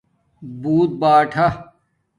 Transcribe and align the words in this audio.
بݸت 0.61 0.89
باٹھݳ 1.01 1.47